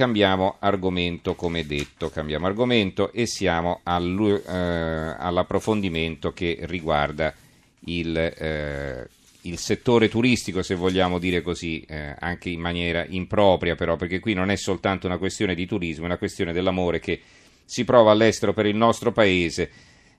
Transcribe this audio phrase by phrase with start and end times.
[0.00, 4.42] Cambiamo argomento, come detto, cambiamo argomento e siamo eh,
[5.18, 7.34] all'approfondimento che riguarda
[7.80, 9.06] il, eh,
[9.42, 14.32] il, settore turistico, se vogliamo dire così, eh, anche in maniera impropria però, perché qui
[14.32, 17.20] non è soltanto una questione di turismo, è una questione dell'amore che
[17.62, 19.70] si prova all'estero per il nostro paese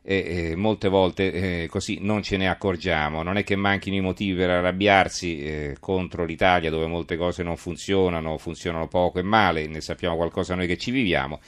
[0.03, 3.23] e, e molte volte eh, così non ce ne accorgiamo.
[3.23, 7.57] Non è che manchino i motivi per arrabbiarsi eh, contro l'Italia dove molte cose non
[7.57, 11.39] funzionano, funzionano poco e male, ne sappiamo qualcosa noi che ci viviamo.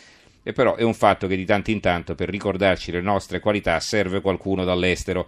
[0.43, 3.79] E però è un fatto che di tanto in tanto per ricordarci le nostre qualità
[3.79, 5.27] serve qualcuno dall'estero.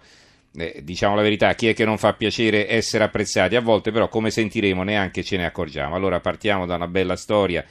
[0.58, 3.56] Eh, diciamo la verità, chi è che non fa piacere essere apprezzati?
[3.56, 5.94] A volte però, come sentiremo, neanche ce ne accorgiamo.
[5.94, 7.64] Allora partiamo da una bella storia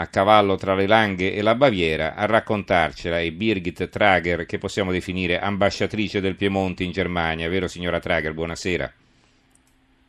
[0.00, 4.92] a cavallo tra le Langhe e la Baviera, a raccontarcela è Birgit Trager, che possiamo
[4.92, 8.32] definire ambasciatrice del Piemonte in Germania, vero signora Trager?
[8.32, 8.92] Buonasera.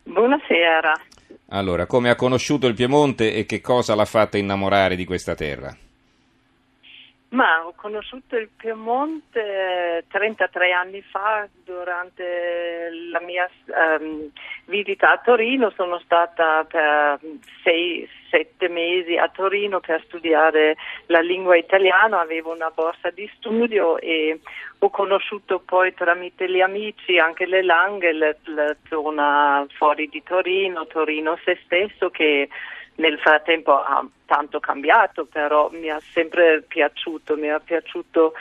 [0.04, 0.94] Buonasera.
[1.50, 5.76] Allora, come ha conosciuto il Piemonte e che cosa l'ha fatta innamorare di questa terra?
[7.32, 14.32] Ma ho conosciuto il Piemonte 33 anni fa durante la mia um,
[14.66, 17.20] visita a Torino, sono stata per
[17.64, 24.40] 6-7 mesi a Torino per studiare la lingua italiana, avevo una borsa di studio e
[24.80, 30.88] ho conosciuto poi tramite gli amici anche le Langhe, la, la zona fuori di Torino,
[30.88, 32.50] Torino se stesso che
[32.96, 38.34] nel frattempo ha tanto cambiato, però mi ha sempre piaciuto, mi è piaciuto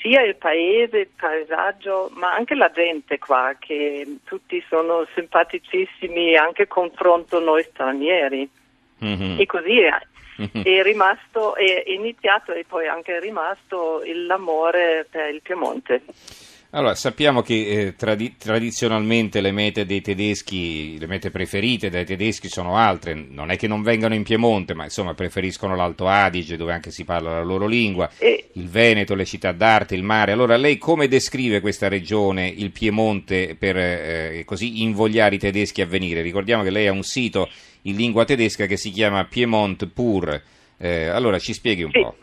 [0.00, 6.66] sia il paese, il paesaggio, ma anche la gente qua, che tutti sono simpaticissimi anche
[6.66, 8.50] confronto noi stranieri.
[9.04, 9.38] Mm-hmm.
[9.38, 9.98] E così è,
[10.40, 10.64] mm-hmm.
[10.64, 16.02] è rimasto, è iniziato e poi anche rimasto l'amore per il Piemonte.
[16.76, 22.50] Allora, sappiamo che eh, tradi- tradizionalmente le mete dei tedeschi, le mete preferite dai tedeschi
[22.50, 26.74] sono altre, non è che non vengano in Piemonte, ma insomma preferiscono l'Alto Adige dove
[26.74, 28.48] anche si parla la loro lingua, e...
[28.52, 30.32] il Veneto, le città d'arte, il mare.
[30.32, 35.86] Allora, lei come descrive questa regione, il Piemonte, per eh, così invogliare i tedeschi a
[35.86, 36.20] venire?
[36.20, 37.48] Ricordiamo che lei ha un sito
[37.82, 40.42] in lingua tedesca che si chiama Piemont Pur.
[40.76, 42.00] Eh, allora, ci spieghi un sì.
[42.02, 42.16] po'.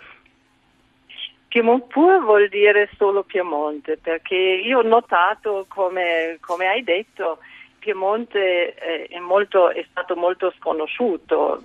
[1.54, 7.38] Piemonte pur vuol dire solo Piemonte, perché io ho notato, come, come hai detto,
[7.78, 11.62] Piemonte è, molto, è, stato molto sconosciuto,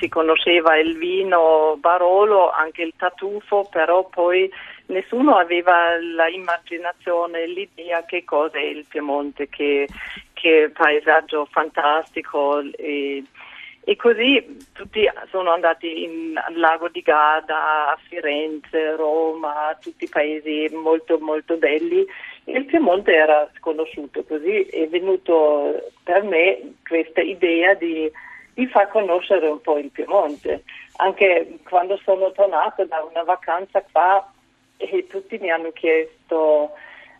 [0.00, 4.50] si conosceva il vino Barolo, anche il tartufo, però poi
[4.86, 9.86] nessuno aveva l'immaginazione, l'idea che cosa è il Piemonte, che,
[10.32, 12.60] che paesaggio fantastico.
[12.76, 13.22] E,
[13.84, 20.68] e così tutti sono andati in, al lago di Garda, a Firenze, Roma, tutti paesi
[20.72, 22.06] molto molto belli
[22.46, 28.10] il Piemonte era sconosciuto, così è venuto per me questa idea di,
[28.52, 30.62] di far conoscere un po' il Piemonte.
[30.96, 34.30] Anche quando sono tornata da una vacanza qua
[34.76, 36.72] e tutti mi hanno chiesto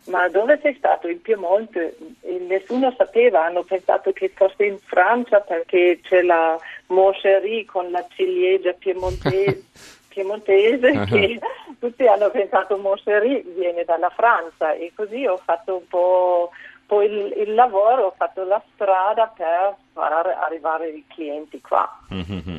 [0.05, 1.07] ma dove sei stato?
[1.07, 1.97] In Piemonte?
[2.21, 6.57] E nessuno sapeva, hanno pensato che fosse in Francia perché c'è la
[6.87, 9.63] Moncherie con la ciliegia piemontese,
[10.09, 11.05] piemontese uh-huh.
[11.05, 11.39] che
[11.79, 16.51] tutti hanno pensato Moncherie viene dalla Francia e così ho fatto un po'
[16.85, 21.99] poi il, il, lavoro, ho fatto la strada per far arrivare i clienti qua.
[22.13, 22.57] Mm-hmm.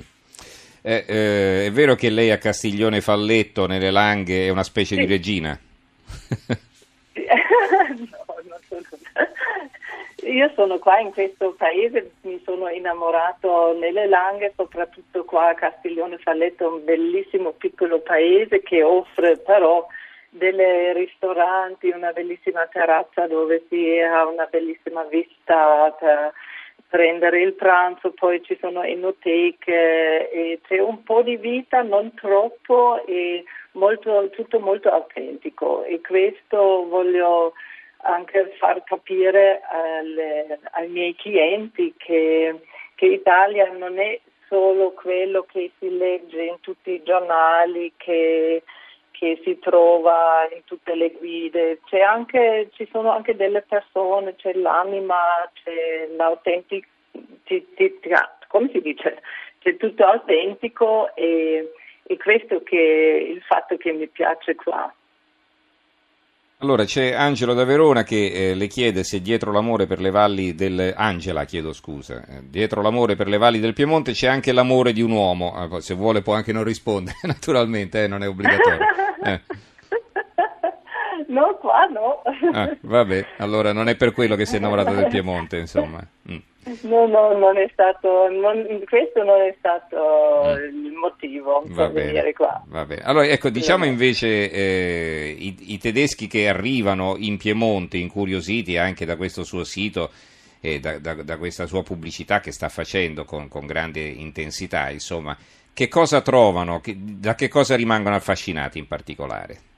[0.83, 5.01] Eh, eh, è vero che lei a Castiglione Falletto, nelle Langhe, è una specie sì.
[5.01, 5.56] di regina?
[10.27, 16.19] io sono qua in questo paese, mi sono innamorato nelle Langhe, soprattutto qua a Castiglione
[16.19, 19.87] Falletto, un bellissimo piccolo paese che offre però
[20.28, 26.32] delle ristoranti, una bellissima terrazza dove si ha una bellissima vista per
[26.88, 33.44] prendere il pranzo, poi ci sono enoteche c'è un po' di vita, non troppo e
[33.76, 37.53] molto, tutto molto autentico e questo voglio
[38.03, 42.60] anche far capire alle, ai miei clienti che,
[42.94, 48.62] che Italia non è solo quello che si legge in tutti i giornali, che,
[49.11, 55.17] che si trova in tutte le guide, anche, ci sono anche delle persone, c'è l'anima,
[55.64, 56.87] c'è l'autentica,
[58.46, 59.20] come si dice,
[59.58, 61.72] c'è tutto autentico e,
[62.06, 64.93] e questo che il fatto che mi piace qua.
[66.61, 70.55] Allora c'è Angelo da Verona che eh, le chiede se dietro l'amore per le valli
[70.55, 74.94] del Angela, chiedo scusa, eh, dietro l'amore per le valli del Piemonte c'è anche l'amore
[74.94, 78.79] di un uomo, eh, se vuole può anche non rispondere, naturalmente, eh, non è obbligatorio.
[81.37, 82.23] No, qua no.
[82.53, 86.00] Ah, vabbè, allora non è per quello che sei innamorato del Piemonte, insomma.
[86.31, 86.38] Mm.
[86.83, 90.87] No, no, non è stato, non, questo non è stato mm.
[90.87, 92.65] il motivo va per bene, venire qua.
[92.67, 93.03] Va bene.
[93.03, 99.17] Allora, ecco, diciamo invece eh, i, i, tedeschi che arrivano in Piemonte, incuriositi anche da
[99.17, 100.11] questo suo sito
[100.61, 105.37] e da, da, da questa sua pubblicità che sta facendo con, con grande intensità, insomma,
[105.75, 109.75] che cosa trovano, che, da che cosa rimangono affascinati in particolare?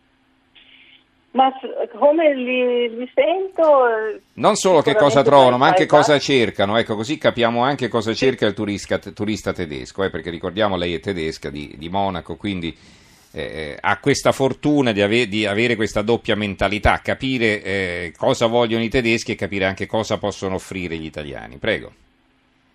[1.38, 1.52] Ma
[1.96, 3.86] come li, li sento?
[3.86, 8.12] Eh, non solo che cosa trovano, ma anche cosa cercano, ecco, così capiamo anche cosa
[8.12, 12.76] cerca il turista, turista tedesco, eh, perché ricordiamo lei è tedesca di, di Monaco, quindi
[13.30, 18.46] eh, eh, ha questa fortuna di, ave, di, avere questa doppia mentalità, capire eh, cosa
[18.46, 21.58] vogliono i tedeschi e capire anche cosa possono offrire gli italiani.
[21.58, 21.92] Prego.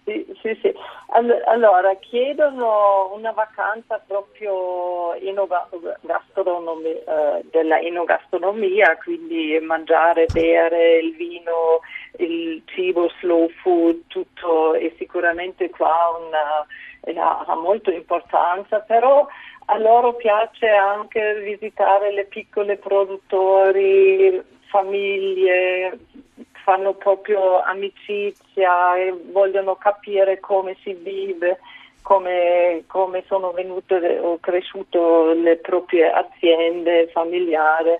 [0.06, 0.73] Sì, sì, sì.
[1.16, 5.14] Allora, chiedono una vacanza proprio
[7.06, 11.82] eh, della enogastronomia, quindi mangiare, bere, il vino,
[12.18, 16.66] il cibo, slow food, tutto e sicuramente qua una,
[17.22, 19.28] ha, molta importanza, però
[19.66, 26.00] a loro piace anche visitare le piccole produttori, famiglie,
[26.64, 31.60] fanno proprio amicizia e vogliono capire come si vive,
[32.02, 34.98] come, come sono venute o cresciute
[35.36, 37.98] le proprie aziende familiari.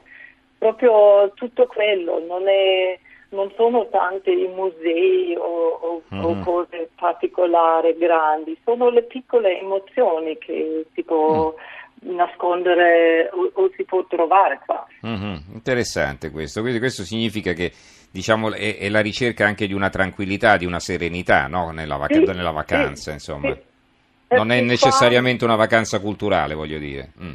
[0.58, 2.98] Proprio tutto quello, non, è,
[3.30, 6.24] non sono tanti i musei o, o, mm-hmm.
[6.24, 11.54] o, cose particolari, grandi, sono le piccole emozioni che si può...
[11.54, 14.86] Mm nascondere o, o, si può trovare qua.
[15.06, 15.36] Mm-hmm.
[15.54, 17.72] Interessante questo, quindi questo significa che
[18.14, 21.72] diciamo, è, è, la ricerca anche di una tranquillità, di una serenità no?
[21.72, 23.52] nella, vac- sì, nella, vacanza, sì, insomma.
[23.54, 24.36] Sì.
[24.36, 27.12] Non è necessariamente una vacanza culturale, voglio dire.
[27.20, 27.32] Mm.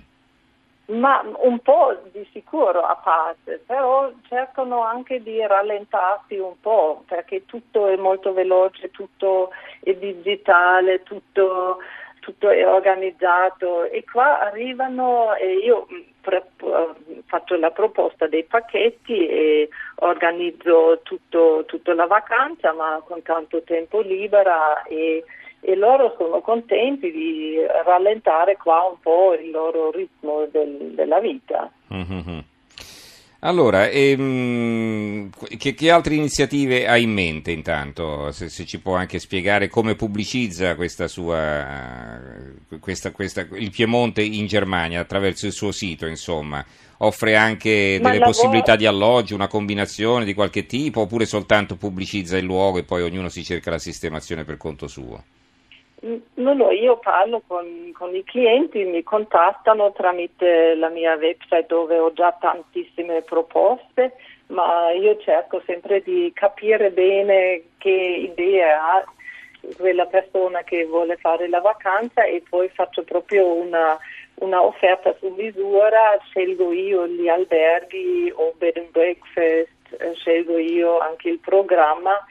[1.00, 7.44] Ma un po' di sicuro a parte, però cercano anche di rallentarsi un po', perché
[7.44, 9.50] tutto è molto veloce, tutto
[9.82, 11.78] è digitale, tutto
[12.28, 19.70] tutto è organizzato e qua arrivano e io mm, faccio la proposta dei pacchetti e
[20.00, 25.24] organizzo tutto, tutta la vacanza ma con tanto tempo libera e,
[25.60, 31.70] e, loro sono contenti di rallentare qua un po' il loro ritmo del, della vita.
[31.94, 32.38] Mm-hmm.
[33.40, 38.32] Allora, ehm, che, che, altre iniziative ha in mente intanto?
[38.32, 42.18] Se, se, ci può anche spiegare come pubblicizza questa sua,
[42.80, 46.64] questa, questa, il Piemonte in Germania attraverso il suo sito, insomma.
[47.00, 52.44] Offre anche delle possibilità di alloggio, una combinazione di qualche tipo, oppure soltanto pubblicizza il
[52.44, 55.22] luogo e poi ognuno si cerca la sistemazione per conto suo?
[56.00, 61.98] No, no, io parlo con, con, i clienti, mi contattano tramite la mia website dove
[61.98, 64.14] ho già tantissime proposte,
[64.48, 69.04] ma io cerco sempre di capire bene che idee ha
[69.76, 73.98] quella persona che vuole fare la vacanza e poi faccio proprio una,
[74.36, 79.68] una offerta su misura, scelgo io gli alberghi o bed and breakfast,
[79.98, 82.24] eh, scelgo io anche il programma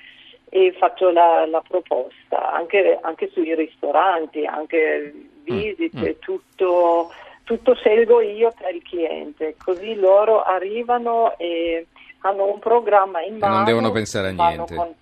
[0.50, 5.14] e faccio la, la proposta anche, anche, sui ristoranti, anche
[5.44, 6.20] visite, mm, mm.
[6.20, 7.12] tutto,
[7.44, 11.88] tutto scelgo io per il cliente, così loro arrivano e
[12.22, 13.56] hanno un programma in mano.
[13.56, 14.76] non devono pensare a niente.
[14.76, 14.94] Con,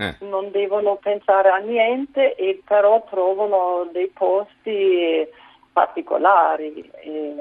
[0.00, 0.14] eh.
[0.20, 5.26] Non devono pensare a niente e però trovano dei posti
[5.72, 6.88] particolari.
[7.00, 7.34] E,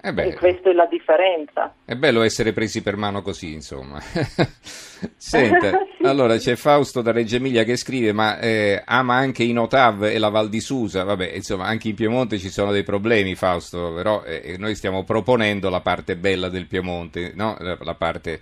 [0.00, 1.74] eh beh, e questa è la differenza.
[1.84, 4.00] È bello essere presi per mano così, insomma.
[5.16, 10.04] Senta, allora c'è Fausto da Reggio Emilia che scrive, ma eh, ama anche i Notav
[10.04, 11.02] e la Val di Susa.
[11.02, 15.68] Vabbè, insomma, anche in Piemonte ci sono dei problemi, Fausto, però eh, noi stiamo proponendo
[15.68, 17.56] la parte bella del Piemonte, no?
[17.58, 18.40] la, parte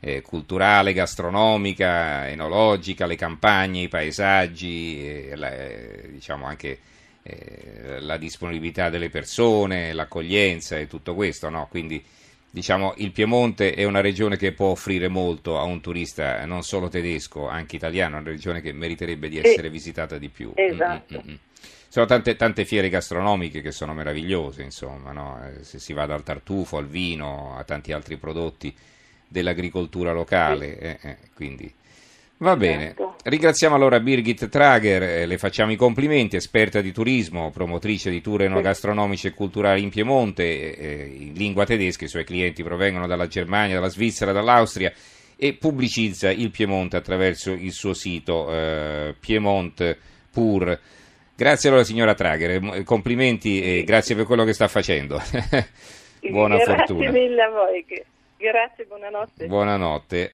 [0.00, 6.78] eh, culturale, gastronomica, enologica, le campagne, i paesaggi, la, eh, diciamo anche
[7.26, 11.66] eh, la disponibilità delle persone, l'accoglienza e tutto questo, no?
[11.68, 12.02] Quindi
[12.48, 16.88] diciamo il Piemonte è una regione che può offrire molto a un turista non solo
[16.88, 20.52] tedesco, anche italiano, una regione che meriterebbe di essere visitata di più.
[20.54, 21.22] Esatto.
[21.24, 21.36] Mm-hmm.
[21.88, 25.40] Sono tante, tante, fiere gastronomiche che sono meravigliose, insomma, no?
[25.46, 28.74] Eh, se si va dal tartufo al vino a tanti altri prodotti
[29.28, 30.78] dell'agricoltura locale, sì.
[30.78, 31.72] eh, eh, quindi
[32.38, 33.16] Va bene, certo.
[33.24, 38.42] ringraziamo allora Birgit Trager, eh, le facciamo i complimenti, esperta di turismo, promotrice di tour
[38.42, 43.76] enogastronomici e culturali in Piemonte, eh, in lingua tedesca, i suoi clienti provengono dalla Germania,
[43.76, 44.92] dalla Svizzera, dall'Austria
[45.34, 49.96] e pubblicizza il Piemonte attraverso il suo sito eh, Piemont
[50.30, 50.78] Pur.
[51.34, 55.18] Grazie allora signora Trager, eh, complimenti e grazie per quello che sta facendo.
[56.28, 57.00] Buona grazie fortuna.
[57.00, 57.84] Grazie mille a voi.
[58.38, 59.46] Grazie, buonanotte.
[59.46, 60.24] Buonanotte.